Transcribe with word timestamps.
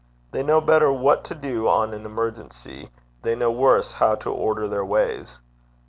They 0.31 0.41
know 0.41 0.61
better 0.61 0.91
what 0.91 1.23
to 1.25 1.35
do 1.35 1.67
on 1.67 1.93
an 1.93 2.07
emergency; 2.07 2.89
they 3.21 3.35
know 3.35 3.51
worse 3.51 3.91
how 3.91 4.15
to 4.15 4.31
order 4.31 4.67
their 4.67 4.83
ways. 4.83 5.37